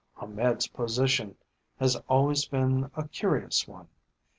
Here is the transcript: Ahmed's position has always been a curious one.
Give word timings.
Ahmed's 0.17 0.65
position 0.65 1.35
has 1.79 1.95
always 2.09 2.47
been 2.47 2.89
a 2.95 3.07
curious 3.07 3.67
one. 3.67 3.87